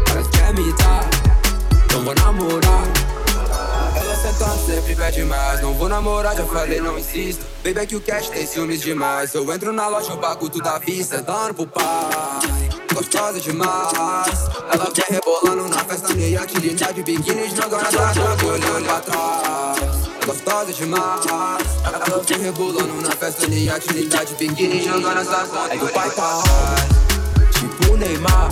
parece 0.08 0.30
que 0.30 0.38
quer 0.38 0.54
me. 0.54 0.74
Não 1.92 2.04
vou 2.04 2.16
namorar. 2.16 2.97
Sempre 4.66 4.96
pede 4.96 5.24
mais. 5.24 5.62
Não 5.62 5.74
vou 5.74 5.88
namorar, 5.90 6.36
já 6.36 6.46
falei, 6.46 6.82
não 6.82 6.98
insisto. 6.98 7.46
Baby, 7.64 7.80
é 7.80 7.86
que 7.86 7.96
o 7.96 8.02
cash 8.02 8.30
tem 8.30 8.46
ciúmes 8.46 8.82
demais. 8.82 9.34
Eu 9.34 9.52
entro 9.54 9.72
na 9.72 9.88
loja, 9.88 10.12
eu 10.12 10.18
pago 10.18 10.50
tudo 10.50 10.68
à 10.68 10.80
vista. 10.80 11.22
Dando 11.22 11.54
pro 11.54 11.68
pai 11.68 12.48
Gostosa 12.94 13.40
demais. 13.40 13.94
Ela 14.72 14.92
vem 14.94 15.06
rebolando 15.10 15.70
na 15.70 15.84
festa 15.84 16.14
Meia 16.16 16.46
que 16.46 16.60
linda 16.60 16.92
de 16.92 17.04
biquíni 17.04 17.48
Jogando 17.50 17.86
atrás, 17.86 18.18
olhando 18.18 18.86
pra 18.86 19.00
trás 19.02 19.78
Gostosa 20.26 20.74
demais. 20.74 21.26
Ela 21.86 22.24
vem 22.28 22.40
rebolando 22.40 23.02
na 23.02 23.12
festa 23.12 23.48
Meia 23.48 23.80
que 23.80 23.94
linda 23.94 24.26
de 24.26 24.34
biquíni 24.34 24.84
Jogando 24.84 25.20
atrás, 25.20 25.50
é 25.70 25.78
que 25.78 25.84
o 25.84 25.90
pai 25.90 26.10
tá 26.10 26.38
hot 26.40 27.60
Tipo 27.60 27.98
Neymar 27.98 28.50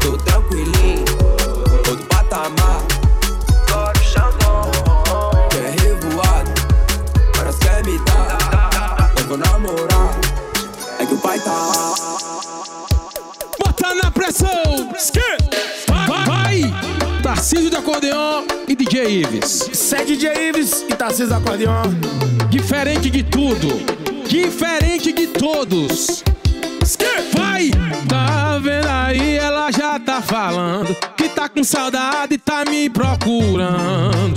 Tô 0.00 0.16
tranquilinho 0.16 1.04
Outro 1.86 2.06
patamar 2.06 2.99
vou 9.30 9.38
namorar 9.38 10.18
É 10.98 11.06
que 11.06 11.14
o 11.14 11.18
pai 11.18 11.38
tá 11.38 11.94
Bota 13.58 13.94
na 13.94 14.10
pressão! 14.10 14.90
Vai! 16.08 16.24
vai. 16.24 17.22
Tarcísio 17.22 17.70
do 17.70 17.76
acordeon 17.76 18.44
e 18.66 18.74
DJ 18.74 19.20
Ives. 19.20 19.70
Segue 19.72 20.16
DJ 20.16 20.48
Ives 20.48 20.84
e 20.88 20.94
Tarcísio 20.94 21.28
do 21.28 21.34
acordeon. 21.34 21.82
Diferente 22.48 23.08
de 23.10 23.22
tudo. 23.22 23.68
Diferente 24.26 25.12
de 25.12 25.26
todos. 25.28 26.24
Vai! 27.36 27.70
Tá 28.08 28.58
vendo 28.58 28.88
aí? 28.88 29.36
Ela 29.36 29.70
já 29.70 29.98
tá 30.00 30.20
falando 30.20 30.94
que 31.16 31.28
tá 31.28 31.48
com 31.48 31.62
saudade 31.62 32.34
e 32.34 32.38
tá 32.38 32.64
me 32.68 32.90
procurando. 32.90 34.29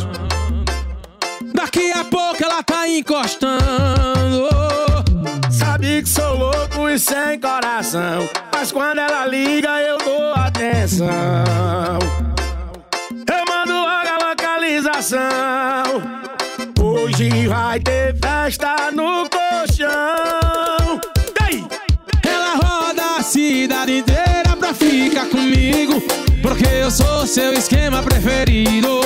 Sem 7.03 7.37
coração. 7.37 8.29
Mas 8.53 8.71
quando 8.71 8.99
ela 8.99 9.25
liga, 9.25 9.81
eu 9.81 9.97
dou 9.97 10.33
atenção. 10.33 11.07
Eu 13.11 13.45
mando 13.45 13.73
logo 13.73 14.07
a 14.07 14.29
localização. 14.29 16.01
Hoje 16.81 17.47
vai 17.47 17.79
ter 17.81 18.15
festa 18.17 18.89
no 18.93 19.29
colchão. 19.29 21.01
Ei! 21.49 21.65
Ela 22.25 22.55
roda 22.55 23.17
a 23.19 23.21
cidade 23.21 23.97
inteira 23.97 24.55
pra 24.57 24.73
ficar 24.73 25.25
comigo. 25.25 26.01
Porque 26.41 26.67
eu 26.67 26.89
sou 26.89 27.27
seu 27.27 27.53
esquema 27.53 28.01
preferido. 28.01 29.01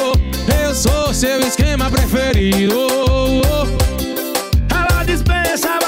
Eu 0.63 0.75
sou 0.75 1.11
seu 1.13 1.39
esquema 1.39 1.89
preferido. 1.89 2.87
Ela 4.69 5.03
dispensa 5.03 5.86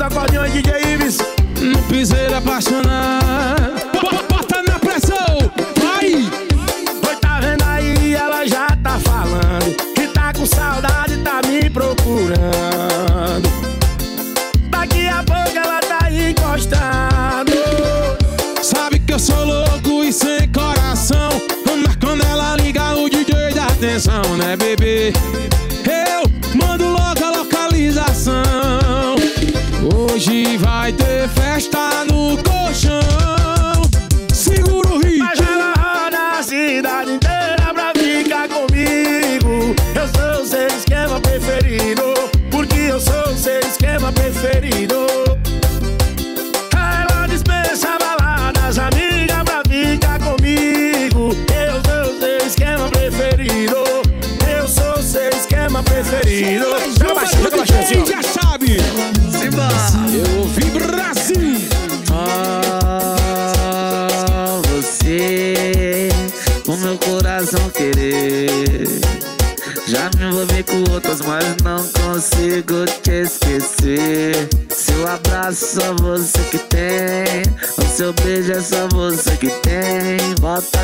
da 0.00 0.06
acordeão 0.06 0.46
e 0.46 0.50
DJ 0.50 0.94
Ives. 0.94 1.18
No 1.60 1.82
piseiro 1.82 2.34
apaixonado. 2.34 3.19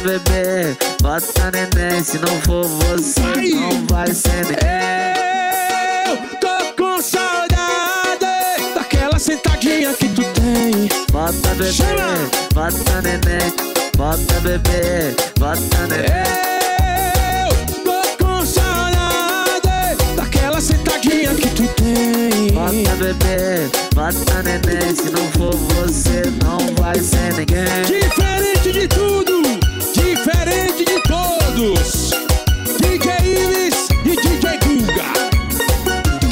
Bebê, 0.07 0.77
bota 1.03 1.51
neném. 1.51 2.03
Se 2.05 2.19
não 2.19 2.41
for 2.43 2.65
você, 2.65 3.21
não 3.21 3.85
vai 3.89 4.07
ser 4.15 4.45
ninguém. 4.45 5.17
Eu 6.07 6.17
tô 6.39 6.73
com 6.81 7.03
saudade 7.03 8.25
daquela 8.73 9.19
sentadinha 9.19 9.93
que 9.95 10.09
tu 10.11 10.23
tem. 10.23 10.89
Bota 11.11 11.49
bebê, 11.57 11.73
bota 12.55 13.03
neném. 13.03 13.53
Bota 13.97 14.41
bebê, 14.41 15.17
bota 15.41 15.87
neném. 15.89 16.07
Eu 17.43 17.83
tô 17.83 18.25
com 18.25 18.47
saudade 18.47 19.97
daquela 20.15 20.61
sentadinha 20.61 21.35
que 21.35 21.49
tu 21.51 21.67
tem. 21.75 22.53
Bota 22.53 22.95
bebê, 22.97 23.69
bota 23.93 24.43
neném. 24.45 24.95
Se 24.95 25.11
não 25.11 25.27
for 25.33 25.57
você, 25.57 26.23
não 26.45 26.59
vai 26.77 26.95
ser 27.01 27.35
ninguém. 27.35 27.83
Diferente 27.87 28.73
de 28.73 28.87
tudo, 28.87 29.26
todos. 31.57 32.11
DJ 32.81 33.13
Ives 33.25 33.89
e 34.05 34.15
DJ 34.17 34.59
Guga. 34.63 35.13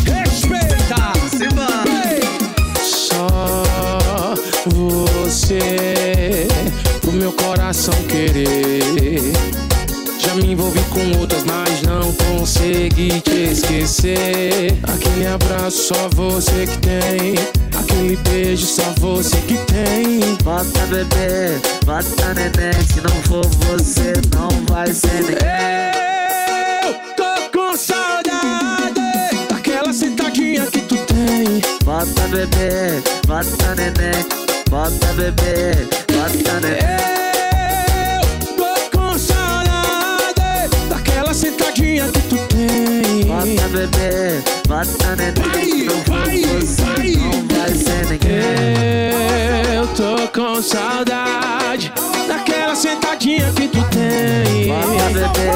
Respeita. 0.04 1.12
Ei. 1.88 2.20
Só 2.82 4.34
você 4.66 6.46
pro 7.00 7.12
meu 7.12 7.32
coração 7.32 7.94
querer. 8.08 9.32
Já 10.18 10.34
me 10.34 10.52
envolvi 10.52 10.80
com 10.90 11.18
outras, 11.18 11.42
mas 11.44 11.82
não 11.82 12.12
consegui 12.12 13.20
te 13.22 13.52
esquecer. 13.52 14.78
Aquele 14.82 15.26
abraço 15.26 15.94
só 15.94 16.08
você 16.10 16.66
que 16.66 16.78
tem. 16.78 17.63
Aquele 17.94 18.16
beijo 18.16 18.66
só 18.66 18.82
você 18.98 19.36
que 19.42 19.56
tem. 19.66 20.34
Bota 20.42 20.80
bebê, 20.86 21.60
bota 21.86 22.34
neném. 22.34 22.72
Se 22.92 23.00
não 23.00 23.22
for 23.22 23.46
você, 23.66 24.12
não 24.34 24.48
vai 24.66 24.92
ser 24.92 25.22
ninguém. 25.22 25.94
Eu 26.82 26.94
tô 27.14 27.50
com 27.56 27.76
saudade 27.76 29.00
daquela 29.48 29.92
sentadinha 29.92 30.66
que 30.66 30.80
tu 30.80 30.96
tem. 31.06 31.62
Bota 31.84 32.26
bebê, 32.28 33.00
bota 33.28 33.74
neném. 33.76 34.26
Bota 34.68 35.06
bebê, 35.14 35.86
bota 36.12 36.60
neném. 36.60 36.80
Eu 38.18 38.56
tô 38.56 38.98
com 38.98 39.16
saudade 39.16 40.76
daquela 40.88 41.32
sentadinha 41.32 42.08
que 42.08 42.22
tu 42.22 42.33
Bota 43.34 43.68
bebê, 43.68 44.42
bota 44.68 45.16
neném. 45.16 45.86
Não 45.86 46.04
for 46.04 46.24
você, 46.60 47.16
não 47.16 47.48
vai 47.48 47.74
ser 47.74 48.06
ninguém. 48.06 49.74
Eu 49.74 49.88
tô 49.88 50.28
com 50.28 50.62
saudade 50.62 51.92
daquela 52.28 52.76
sentadinha 52.76 53.52
que 53.52 53.66
tu 53.66 53.82
tem. 53.90 54.68
Bota 54.68 55.10
bebê, 55.12 55.50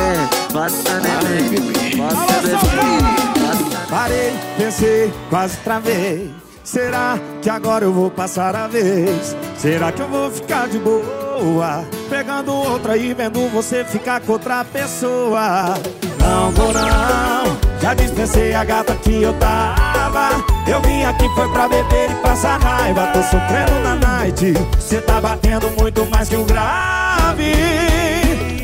bota 0.52 1.00
neném. 1.00 1.96
Bota 1.96 2.32
bebê, 2.42 3.88
Parei, 3.88 4.32
pensei, 4.58 5.12
quase 5.30 5.56
travei. 5.58 6.34
Será 6.64 7.16
que 7.40 7.48
agora 7.48 7.84
eu 7.84 7.92
vou 7.92 8.10
passar 8.10 8.56
a 8.56 8.66
vez? 8.66 9.36
Será 9.56 9.92
que 9.92 10.02
eu 10.02 10.08
vou 10.08 10.30
ficar 10.32 10.68
de 10.68 10.80
boa? 10.80 11.84
Pegando 12.10 12.52
outra 12.52 12.96
e 12.96 13.14
vendo 13.14 13.48
você 13.50 13.84
ficar 13.84 14.20
com 14.20 14.32
outra 14.32 14.64
pessoa. 14.64 15.78
Não 16.20 16.50
vou 16.50 16.72
não, 16.72 17.67
já 17.88 17.94
dispensei 17.94 18.54
a 18.54 18.64
gata 18.64 18.94
que 18.96 19.22
eu 19.22 19.32
tava. 19.34 20.44
Eu 20.66 20.78
vim 20.82 21.04
aqui 21.04 21.26
foi 21.34 21.48
pra 21.48 21.66
beber 21.68 22.10
e 22.10 22.14
passar 22.16 22.60
raiva. 22.60 23.06
Tô 23.14 23.22
sofrendo 23.22 23.80
na 23.82 23.94
night, 23.94 24.52
cê 24.78 25.00
tá 25.00 25.18
batendo 25.18 25.70
muito 25.70 26.04
mais 26.10 26.28
que 26.28 26.36
o 26.36 26.44
grave. 26.44 27.54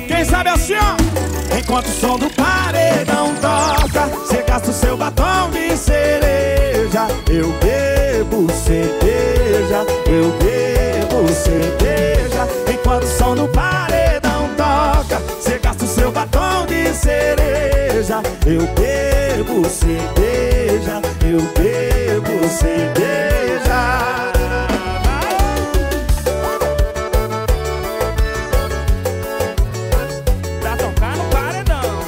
Quem 0.06 0.24
sabe 0.26 0.50
assim, 0.50 0.74
ó, 0.74 1.56
enquanto 1.58 1.86
o 1.86 1.92
som 1.92 2.18
do 2.18 2.28
paredão 2.34 3.34
toca, 3.36 4.10
cê 4.26 4.44
gasta 4.46 4.70
o 4.70 4.74
seu 4.74 4.94
batom 4.94 5.50
de 5.52 5.74
cereja. 5.74 7.08
Eu 7.30 7.50
bebo 7.62 8.46
cerveja, 8.52 9.86
eu 10.06 10.32
bebo 10.38 11.26
cerveja. 11.32 12.46
Enquanto 12.70 13.04
o 13.04 13.06
som 13.06 13.34
do 13.34 13.48
paredão 13.48 14.23
toca, 14.54 15.20
cê 15.40 15.58
gasta 15.58 15.84
o 15.84 15.88
seu 15.88 16.10
batom 16.12 16.66
de 16.66 16.92
cereja. 16.94 18.22
Eu 18.46 18.66
bebo 18.74 19.68
cerveja, 19.68 21.00
eu 21.22 21.40
bebo 21.54 22.48
cerveja. 22.48 22.94
Pra 30.60 30.76
tocar 30.76 31.16
no 31.16 31.24
paredão. 31.30 32.00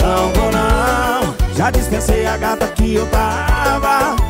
Não 0.00 0.32
vou 0.32 0.52
não, 0.52 1.34
já 1.56 1.70
dispensei 1.70 2.26
a 2.26 2.36
gata 2.36 2.66
que 2.68 2.94
eu 2.94 3.06
tava. 3.06 4.27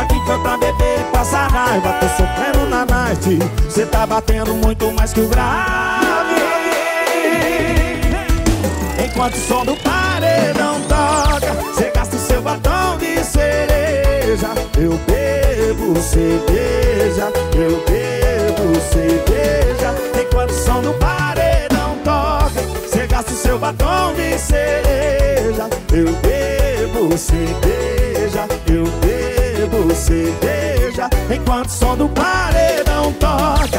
Aqui 0.00 0.18
pra 0.24 0.56
beber 0.56 1.00
e 1.00 1.04
passar 1.12 1.50
raiva. 1.50 1.92
Tô 2.00 2.08
sofrendo 2.08 2.66
na 2.70 2.86
night, 2.86 3.38
cê 3.68 3.84
tá 3.84 4.06
batendo 4.06 4.54
muito 4.54 4.90
mais 4.92 5.12
que 5.12 5.20
o 5.20 5.28
grave. 5.28 6.40
Enquanto 9.04 9.34
o 9.34 9.38
som 9.38 9.64
do 9.66 9.76
paredão 9.76 10.80
toca, 10.88 11.54
cê 11.74 11.90
gasta 11.94 12.16
o 12.16 12.18
seu 12.18 12.40
batom 12.40 12.96
de 12.96 13.22
cereja. 13.22 14.48
Eu 14.78 14.98
bebo 15.06 16.00
cerveja, 16.00 17.30
eu 17.54 17.84
bebo 17.84 18.80
cerveja. 18.90 19.94
Enquanto 20.18 20.50
o 20.50 20.54
som 20.54 20.80
do 20.80 20.94
paredão 20.94 21.98
toca, 22.02 22.62
cê 22.90 23.06
gasta 23.06 23.32
o 23.32 23.36
seu 23.36 23.58
batom 23.58 24.14
de 24.14 24.38
cereja. 24.38 25.68
Eu 25.92 26.10
bebo 26.22 27.18
cerveja, 27.18 28.46
eu 28.66 28.84
bebo 28.84 29.49
cerveja. 29.94 31.08
Enquanto 31.32 31.68
o 31.68 31.70
som 31.70 31.96
do 31.96 32.08
paredão 32.08 33.12
toca, 33.14 33.78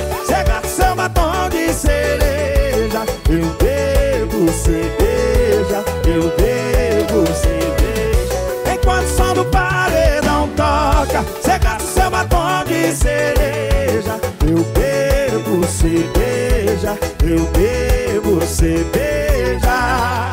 o 0.64 0.68
seu 0.68 0.96
batom 0.96 1.50
de 1.50 1.74
cereja. 1.74 3.06
Eu 3.30 3.46
bebo 3.60 4.52
cerveja, 4.52 5.84
eu 6.06 6.24
bebo 6.38 7.26
cerveja. 7.34 8.74
Enquanto 8.74 9.06
o 9.06 9.10
som 9.10 9.34
do 9.34 9.46
paredão 9.46 10.50
toca, 10.56 11.22
o 11.22 11.82
seu 11.82 12.10
batom 12.10 12.64
de 12.66 12.96
cereja. 12.96 14.20
Eu 14.48 14.64
bebo 14.74 15.66
cerveja, 15.68 16.98
eu 17.24 17.46
bebo 17.52 18.42
cerveja. 18.46 20.31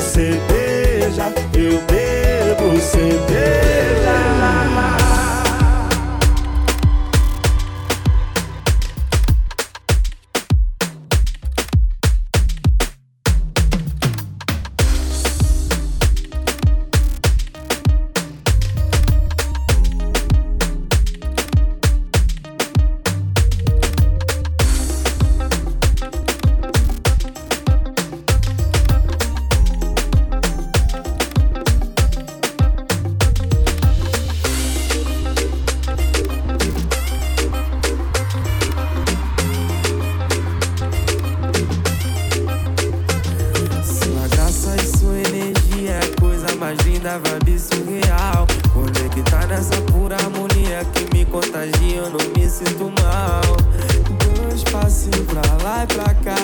Cerveja, 0.00 1.32
eu 1.54 1.80
bebo 1.82 2.80
cerveja. 2.80 3.40
Pra 55.86 56.02
lá 56.02 56.12
e 56.12 56.39